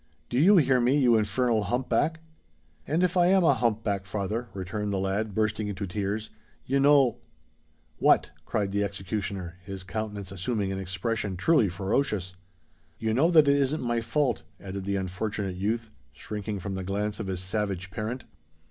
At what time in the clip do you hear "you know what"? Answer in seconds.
6.65-8.31